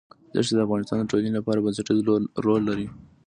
دښتې 0.35 0.53
د 0.55 0.59
افغانستان 0.65 0.97
د 0.99 1.09
ټولنې 1.11 1.31
لپاره 1.37 1.59
بنسټيز 1.65 1.99
رول 2.45 2.61
لري. 2.69 2.87